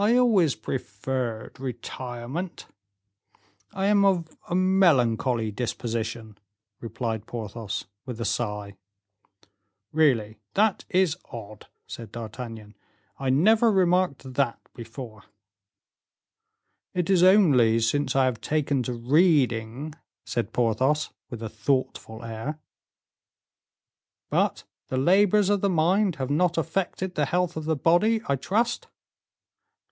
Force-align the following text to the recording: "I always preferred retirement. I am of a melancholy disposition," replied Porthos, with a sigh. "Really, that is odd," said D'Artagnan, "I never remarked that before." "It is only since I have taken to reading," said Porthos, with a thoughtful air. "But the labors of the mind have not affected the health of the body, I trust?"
"I 0.00 0.16
always 0.16 0.54
preferred 0.54 1.58
retirement. 1.58 2.66
I 3.72 3.86
am 3.86 4.04
of 4.04 4.28
a 4.48 4.54
melancholy 4.54 5.50
disposition," 5.50 6.38
replied 6.80 7.26
Porthos, 7.26 7.86
with 8.06 8.20
a 8.20 8.24
sigh. 8.24 8.76
"Really, 9.90 10.38
that 10.54 10.84
is 10.88 11.16
odd," 11.32 11.66
said 11.88 12.12
D'Artagnan, 12.12 12.76
"I 13.18 13.30
never 13.30 13.72
remarked 13.72 14.34
that 14.34 14.60
before." 14.72 15.24
"It 16.94 17.10
is 17.10 17.24
only 17.24 17.80
since 17.80 18.14
I 18.14 18.26
have 18.26 18.40
taken 18.40 18.84
to 18.84 18.92
reading," 18.92 19.96
said 20.24 20.52
Porthos, 20.52 21.10
with 21.28 21.42
a 21.42 21.48
thoughtful 21.48 22.24
air. 22.24 22.60
"But 24.30 24.62
the 24.86 24.96
labors 24.96 25.50
of 25.50 25.60
the 25.60 25.68
mind 25.68 26.16
have 26.22 26.30
not 26.30 26.56
affected 26.56 27.16
the 27.16 27.26
health 27.26 27.56
of 27.56 27.64
the 27.64 27.74
body, 27.74 28.20
I 28.28 28.36
trust?" 28.36 28.86